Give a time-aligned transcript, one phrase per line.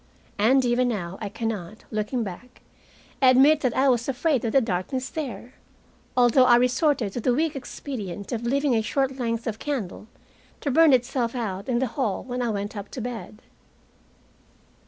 [0.39, 2.61] And even now I can not, looking back,
[3.21, 5.53] admit that I was afraid of the darkness there,
[6.17, 10.07] although I resorted to the weak expedient of leaving a short length of candle
[10.61, 13.43] to burn itself out in the hall when I went up to bed.